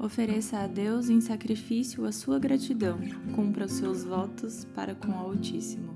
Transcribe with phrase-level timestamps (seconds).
[0.00, 3.00] Ofereça a Deus em sacrifício a sua gratidão.
[3.34, 5.92] Cumpra os seus votos para com o Altíssimo.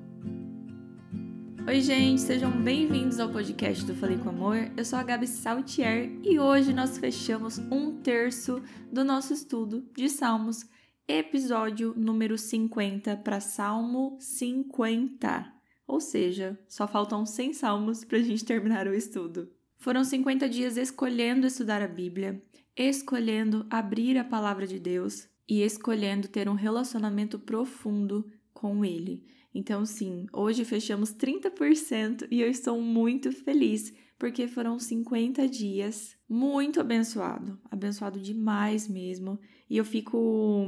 [1.65, 4.57] Oi, gente, sejam bem-vindos ao podcast do Falei com Amor.
[4.77, 8.61] Eu sou a Gabi Saltier e hoje nós fechamos um terço
[8.91, 10.67] do nosso estudo de Salmos,
[11.07, 15.47] episódio número 50 para Salmo 50.
[15.87, 19.49] Ou seja, só faltam 100 salmos para a gente terminar o estudo.
[19.79, 22.43] Foram 50 dias escolhendo estudar a Bíblia,
[22.77, 29.25] escolhendo abrir a palavra de Deus e escolhendo ter um relacionamento profundo com Ele.
[29.55, 36.81] Então, sim, hoje fechamos 30% e eu estou muito feliz porque foram 50 dias muito
[36.81, 39.39] abençoado, abençoado demais mesmo.
[39.69, 40.67] E eu fico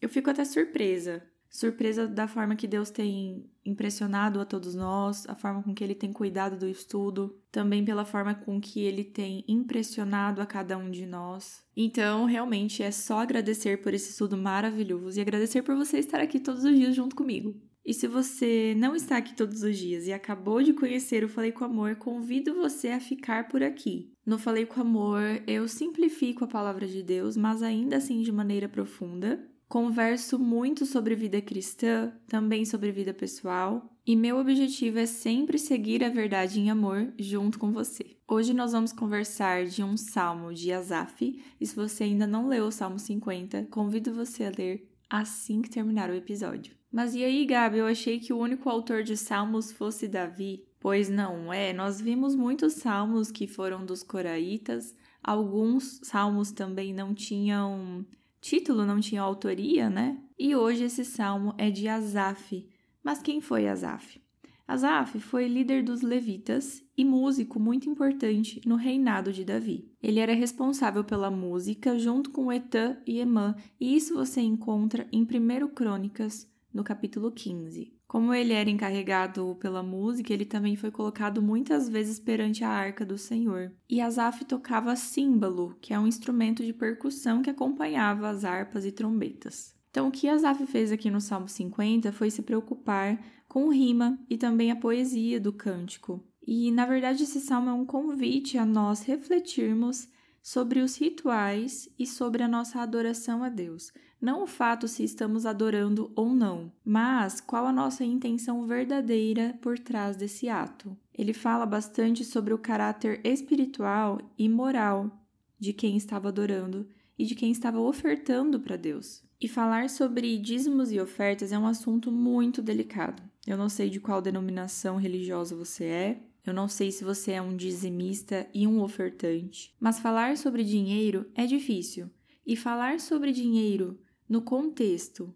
[0.00, 5.34] eu fico até surpresa surpresa da forma que Deus tem impressionado a todos nós, a
[5.34, 9.44] forma com que ele tem cuidado do estudo, também pela forma com que ele tem
[9.48, 11.64] impressionado a cada um de nós.
[11.76, 16.38] Então, realmente é só agradecer por esse estudo maravilhoso e agradecer por você estar aqui
[16.38, 17.54] todos os dias junto comigo.
[17.86, 21.52] E se você não está aqui todos os dias e acabou de conhecer o Falei
[21.52, 24.12] com Amor, convido você a ficar por aqui.
[24.26, 28.68] No Falei com Amor, eu simplifico a palavra de Deus, mas ainda assim de maneira
[28.68, 29.40] profunda.
[29.68, 36.04] Converso muito sobre vida cristã, também sobre vida pessoal, e meu objetivo é sempre seguir
[36.04, 38.16] a verdade em amor junto com você.
[38.28, 42.66] Hoje nós vamos conversar de um salmo de Asaf, e se você ainda não leu
[42.66, 46.76] o Salmo 50, convido você a ler assim que terminar o episódio.
[46.92, 50.64] Mas e aí, Gabi, eu achei que o único autor de salmos fosse Davi.
[50.78, 57.12] Pois não é, nós vimos muitos salmos que foram dos coraitas, alguns salmos também não
[57.12, 58.06] tinham
[58.46, 60.22] título não tinha autoria, né?
[60.38, 62.68] E hoje esse salmo é de Asaf.
[63.02, 64.20] Mas quem foi Asaf?
[64.68, 69.90] Asaf foi líder dos levitas e músico muito importante no reinado de Davi.
[70.00, 75.22] Ele era responsável pela música junto com Etã e Emã, e isso você encontra em
[75.22, 77.95] 1 Crônicas, no capítulo 15.
[78.06, 83.04] Como ele era encarregado pela música, ele também foi colocado muitas vezes perante a arca
[83.04, 83.72] do Senhor.
[83.90, 88.92] E Asaf tocava símbolo, que é um instrumento de percussão que acompanhava as harpas e
[88.92, 89.74] trombetas.
[89.90, 93.18] Então, o que Asaf fez aqui no Salmo 50 foi se preocupar
[93.48, 96.22] com rima e também a poesia do cântico.
[96.46, 100.08] E, na verdade, esse salmo é um convite a nós refletirmos
[100.46, 103.90] sobre os rituais e sobre a nossa adoração a Deus.
[104.20, 109.76] Não o fato se estamos adorando ou não, mas qual a nossa intenção verdadeira por
[109.76, 110.96] trás desse ato.
[111.12, 115.10] Ele fala bastante sobre o caráter espiritual e moral
[115.58, 119.24] de quem estava adorando e de quem estava ofertando para Deus.
[119.40, 123.20] E falar sobre dízimos e ofertas é um assunto muito delicado.
[123.44, 127.42] Eu não sei de qual denominação religiosa você é, eu não sei se você é
[127.42, 132.08] um dizimista e um ofertante, mas falar sobre dinheiro é difícil.
[132.46, 133.98] E falar sobre dinheiro
[134.28, 135.34] no contexto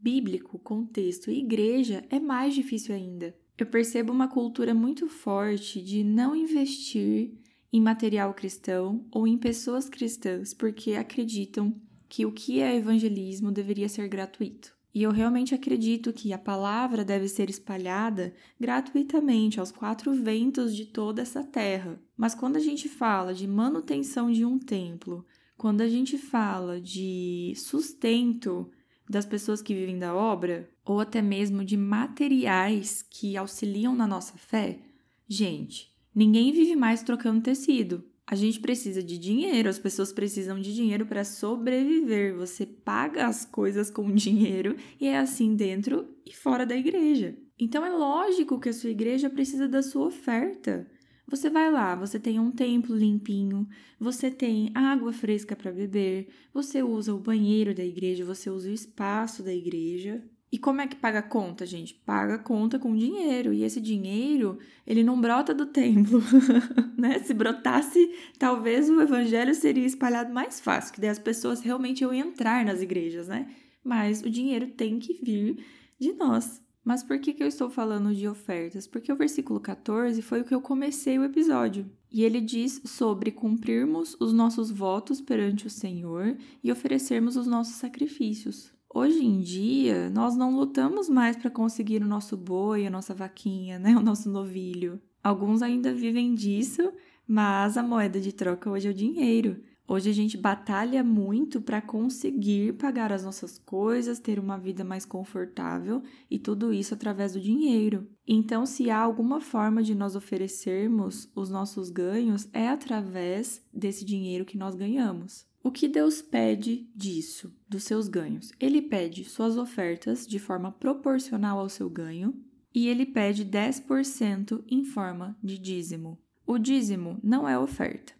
[0.00, 3.36] bíblico, contexto igreja, é mais difícil ainda.
[3.56, 7.32] Eu percebo uma cultura muito forte de não investir
[7.72, 11.74] em material cristão ou em pessoas cristãs porque acreditam
[12.08, 14.76] que o que é evangelismo deveria ser gratuito.
[14.94, 20.84] E eu realmente acredito que a palavra deve ser espalhada gratuitamente aos quatro ventos de
[20.84, 21.98] toda essa terra.
[22.16, 25.24] Mas quando a gente fala de manutenção de um templo,
[25.56, 28.70] quando a gente fala de sustento
[29.08, 34.36] das pessoas que vivem da obra, ou até mesmo de materiais que auxiliam na nossa
[34.36, 34.78] fé,
[35.26, 38.04] gente, ninguém vive mais trocando tecido.
[38.32, 42.34] A gente precisa de dinheiro, as pessoas precisam de dinheiro para sobreviver.
[42.34, 47.36] Você paga as coisas com dinheiro e é assim dentro e fora da igreja.
[47.60, 50.90] Então é lógico que a sua igreja precisa da sua oferta.
[51.28, 53.68] Você vai lá, você tem um templo limpinho,
[54.00, 58.72] você tem água fresca para beber, você usa o banheiro da igreja, você usa o
[58.72, 60.24] espaço da igreja.
[60.52, 61.94] E como é que paga a conta, gente?
[61.94, 63.54] Paga a conta com dinheiro.
[63.54, 66.22] E esse dinheiro, ele não brota do templo,
[66.94, 67.20] né?
[67.20, 72.12] Se brotasse, talvez o evangelho seria espalhado mais fácil, que daí as pessoas realmente iam
[72.12, 73.50] entrar nas igrejas, né?
[73.82, 75.64] Mas o dinheiro tem que vir
[75.98, 76.60] de nós.
[76.84, 78.86] Mas por que, que eu estou falando de ofertas?
[78.86, 81.90] Porque o versículo 14 foi o que eu comecei o episódio.
[82.10, 87.76] E ele diz sobre cumprirmos os nossos votos perante o Senhor e oferecermos os nossos
[87.76, 88.70] sacrifícios.
[88.94, 93.78] Hoje em dia, nós não lutamos mais para conseguir o nosso boi, a nossa vaquinha,
[93.78, 93.96] né?
[93.96, 95.00] o nosso novilho.
[95.24, 96.92] Alguns ainda vivem disso,
[97.26, 99.62] mas a moeda de troca hoje é o dinheiro.
[99.88, 105.06] Hoje a gente batalha muito para conseguir pagar as nossas coisas, ter uma vida mais
[105.06, 108.06] confortável e tudo isso através do dinheiro.
[108.28, 114.44] Então, se há alguma forma de nós oferecermos os nossos ganhos, é através desse dinheiro
[114.44, 115.50] que nós ganhamos.
[115.64, 118.50] O que Deus pede disso, dos seus ganhos?
[118.58, 122.34] Ele pede suas ofertas de forma proporcional ao seu ganho
[122.74, 126.18] e ele pede 10% em forma de dízimo.
[126.44, 128.12] O dízimo não é oferta.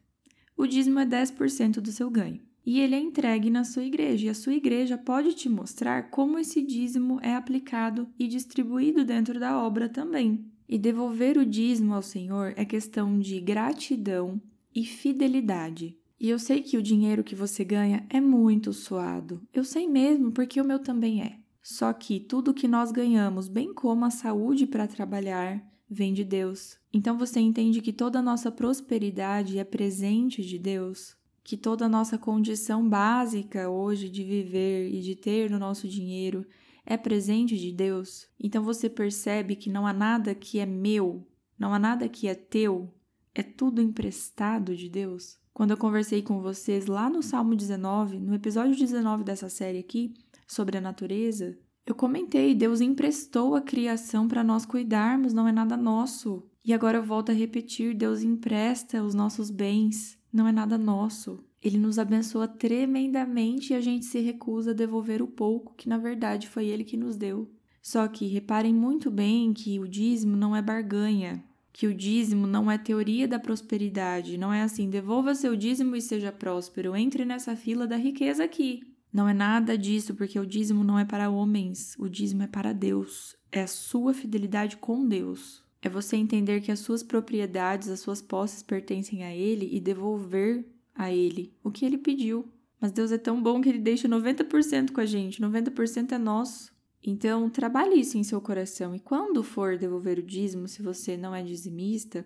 [0.56, 2.40] O dízimo é 10% do seu ganho.
[2.64, 4.26] E ele é entregue na sua igreja.
[4.26, 9.40] E a sua igreja pode te mostrar como esse dízimo é aplicado e distribuído dentro
[9.40, 10.46] da obra também.
[10.68, 14.40] E devolver o dízimo ao Senhor é questão de gratidão
[14.72, 15.98] e fidelidade.
[16.22, 19.42] E eu sei que o dinheiro que você ganha é muito suado.
[19.52, 21.40] Eu sei mesmo, porque o meu também é.
[21.60, 25.60] Só que tudo que nós ganhamos, bem como a saúde para trabalhar,
[25.90, 26.78] vem de Deus.
[26.92, 31.88] Então você entende que toda a nossa prosperidade é presente de Deus, que toda a
[31.88, 36.46] nossa condição básica hoje de viver e de ter no nosso dinheiro
[36.86, 38.28] é presente de Deus.
[38.38, 41.26] Então você percebe que não há nada que é meu,
[41.58, 42.94] não há nada que é teu,
[43.34, 45.41] é tudo emprestado de Deus.
[45.54, 50.14] Quando eu conversei com vocês lá no Salmo 19, no episódio 19 dessa série aqui,
[50.46, 55.76] sobre a natureza, eu comentei, Deus emprestou a criação para nós cuidarmos, não é nada
[55.76, 56.42] nosso.
[56.64, 61.44] E agora eu volto a repetir, Deus empresta os nossos bens, não é nada nosso.
[61.60, 65.98] Ele nos abençoa tremendamente e a gente se recusa a devolver o pouco que na
[65.98, 67.50] verdade foi ele que nos deu.
[67.82, 72.70] Só que reparem muito bem que o dízimo não é barganha, que o dízimo não
[72.70, 77.56] é teoria da prosperidade, não é assim, devolva seu dízimo e seja próspero, entre nessa
[77.56, 78.82] fila da riqueza aqui.
[79.12, 82.72] Não é nada disso, porque o dízimo não é para homens, o dízimo é para
[82.72, 83.36] Deus.
[83.50, 85.62] É a sua fidelidade com Deus.
[85.82, 90.64] É você entender que as suas propriedades, as suas posses pertencem a Ele e devolver
[90.94, 92.48] a Ele o que Ele pediu.
[92.80, 96.71] Mas Deus é tão bom que Ele deixa 90% com a gente, 90% é nosso.
[97.04, 101.34] Então, trabalhe isso em seu coração e quando for devolver o dízimo, se você não
[101.34, 102.24] é dizimista,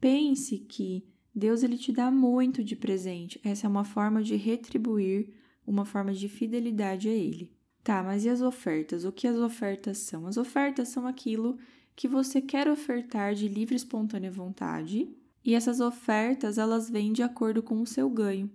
[0.00, 1.04] pense que
[1.34, 3.40] Deus ele te dá muito de presente.
[3.44, 5.34] Essa é uma forma de retribuir
[5.66, 7.52] uma forma de fidelidade a Ele.
[7.82, 9.04] Tá, mas e as ofertas?
[9.04, 10.26] O que as ofertas são?
[10.26, 11.58] As ofertas são aquilo
[11.94, 15.08] que você quer ofertar de livre e espontânea vontade,
[15.44, 18.50] e essas ofertas elas vêm de acordo com o seu ganho.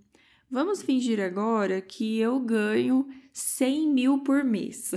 [0.52, 4.92] Vamos fingir agora que eu ganho 100 mil por mês.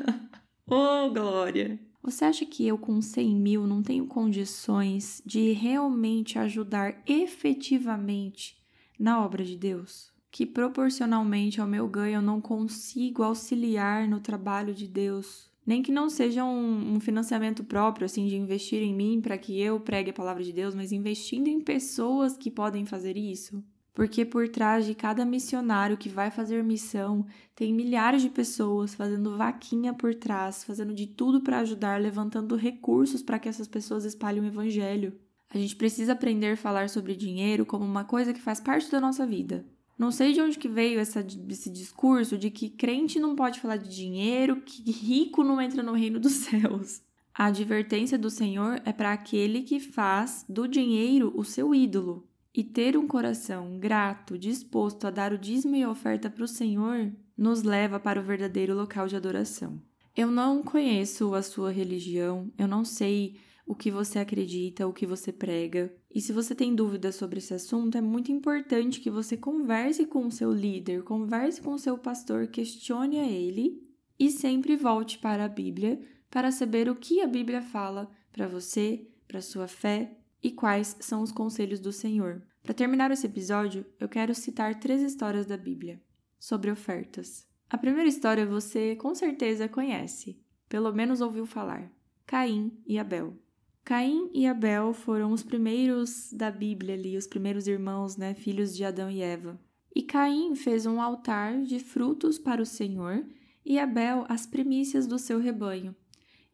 [0.66, 1.78] oh, Glória!
[2.02, 8.56] Você acha que eu, com 100 mil, não tenho condições de realmente ajudar efetivamente
[8.98, 10.16] na obra de Deus?
[10.36, 15.50] que proporcionalmente ao meu ganho eu não consigo auxiliar no trabalho de Deus.
[15.64, 19.58] Nem que não seja um, um financiamento próprio, assim, de investir em mim para que
[19.58, 23.64] eu pregue a palavra de Deus, mas investindo em pessoas que podem fazer isso.
[23.96, 29.38] Porque por trás de cada missionário que vai fazer missão, tem milhares de pessoas fazendo
[29.38, 34.42] vaquinha por trás, fazendo de tudo para ajudar, levantando recursos para que essas pessoas espalhem
[34.42, 35.18] o evangelho.
[35.48, 39.00] A gente precisa aprender a falar sobre dinheiro como uma coisa que faz parte da
[39.00, 39.64] nossa vida.
[39.98, 43.78] Não sei de onde que veio essa, esse discurso de que crente não pode falar
[43.78, 47.00] de dinheiro, que rico não entra no reino dos céus.
[47.32, 52.28] A advertência do Senhor é para aquele que faz do dinheiro o seu ídolo.
[52.56, 56.48] E ter um coração grato, disposto a dar o dízimo e a oferta para o
[56.48, 59.78] Senhor, nos leva para o verdadeiro local de adoração.
[60.16, 63.36] Eu não conheço a sua religião, eu não sei
[63.66, 65.94] o que você acredita, o que você prega.
[66.10, 70.26] E se você tem dúvidas sobre esse assunto, é muito importante que você converse com
[70.26, 73.82] o seu líder, converse com o seu pastor, questione a ele
[74.18, 79.06] e sempre volte para a Bíblia para saber o que a Bíblia fala para você,
[79.28, 82.40] para sua fé e quais são os conselhos do Senhor.
[82.62, 86.00] Para terminar esse episódio, eu quero citar três histórias da Bíblia
[86.38, 87.44] sobre ofertas.
[87.68, 91.90] A primeira história você com certeza conhece, pelo menos ouviu falar:
[92.24, 93.36] Caim e Abel.
[93.82, 98.84] Caim e Abel foram os primeiros da Bíblia ali, os primeiros irmãos, né, filhos de
[98.84, 99.60] Adão e Eva.
[99.92, 103.26] E Caim fez um altar de frutos para o Senhor
[103.64, 105.92] e Abel as primícias do seu rebanho.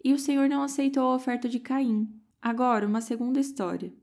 [0.02, 2.21] E o Senhor não aceitou a oferta de Caim.
[2.42, 3.94] Agora, uma segunda história.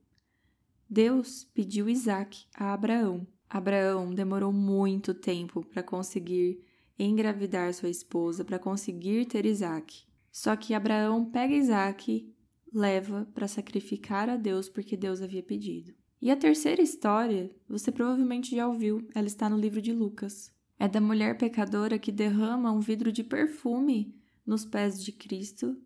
[0.90, 3.28] Deus pediu Isaac a Abraão.
[3.50, 6.64] Abraão demorou muito tempo para conseguir
[6.98, 10.06] engravidar sua esposa, para conseguir ter Isaac.
[10.32, 12.34] Só que Abraão pega Isaac
[12.72, 15.94] leva para sacrificar a Deus porque Deus havia pedido.
[16.22, 20.50] E a terceira história, você provavelmente já ouviu, ela está no livro de Lucas.
[20.80, 24.16] É da mulher pecadora que derrama um vidro de perfume
[24.46, 25.78] nos pés de Cristo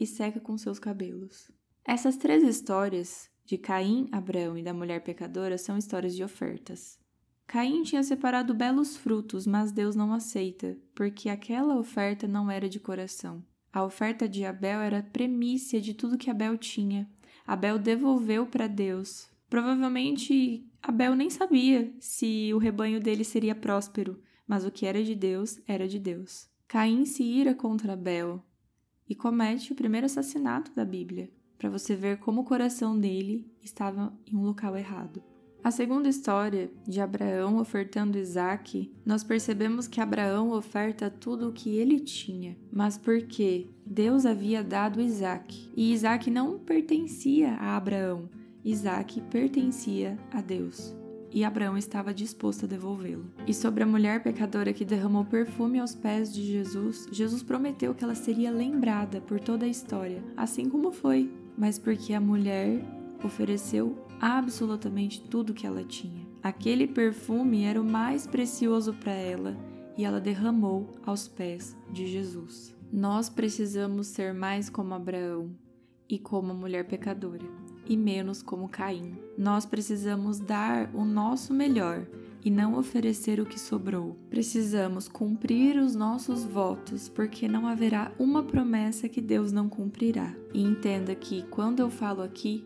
[0.00, 1.50] e seca com seus cabelos.
[1.88, 6.98] Essas três histórias, de Caim, Abraão e da mulher pecadora, são histórias de ofertas.
[7.46, 12.78] Caim tinha separado belos frutos, mas Deus não aceita, porque aquela oferta não era de
[12.78, 13.42] coração.
[13.72, 17.08] A oferta de Abel era premissa de tudo que Abel tinha.
[17.46, 24.64] Abel devolveu para Deus Provavelmente Abel nem sabia se o rebanho dele seria próspero, mas
[24.64, 26.48] o que era de Deus era de Deus.
[26.66, 28.44] Caim se ira contra Abel
[29.08, 34.12] e comete o primeiro assassinato da Bíblia, para você ver como o coração dele estava
[34.26, 35.22] em um local errado.
[35.62, 41.76] A segunda história, de Abraão ofertando Isaac, nós percebemos que Abraão oferta tudo o que
[41.76, 48.30] ele tinha, mas porque Deus havia dado Isaac, e Isaac não pertencia a Abraão,
[48.64, 50.94] Isaac pertencia a Deus.
[51.30, 53.26] E Abraão estava disposto a devolvê-lo.
[53.46, 58.02] E sobre a mulher pecadora que derramou perfume aos pés de Jesus, Jesus prometeu que
[58.02, 62.80] ela seria lembrada por toda a história, assim como foi, mas porque a mulher
[63.22, 66.26] ofereceu absolutamente tudo que ela tinha.
[66.40, 69.56] Aquele perfume era o mais precioso para ela
[69.96, 72.74] e ela derramou aos pés de Jesus.
[72.92, 75.50] Nós precisamos ser mais como Abraão
[76.08, 77.44] e como a mulher pecadora,
[77.86, 79.18] e menos como Caim.
[79.36, 82.06] Nós precisamos dar o nosso melhor
[82.44, 84.16] e não oferecer o que sobrou.
[84.30, 90.34] Precisamos cumprir os nossos votos, porque não haverá uma promessa que Deus não cumprirá.
[90.52, 92.64] E entenda que quando eu falo aqui,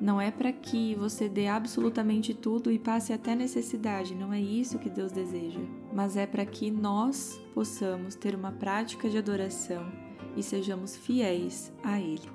[0.00, 4.78] não é para que você dê absolutamente tudo e passe até necessidade, não é isso
[4.78, 5.60] que Deus deseja,
[5.92, 9.90] mas é para que nós possamos ter uma prática de adoração
[10.36, 12.28] e sejamos fiéis a Ele.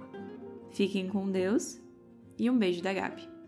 [0.71, 1.79] Fiquem com Deus
[2.39, 3.40] e um beijo da Gabi.